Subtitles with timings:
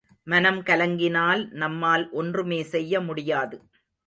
[0.27, 3.57] மனம் கலங்கினால் நம்மால் ஒன்றுமே செய்ய முடியாது.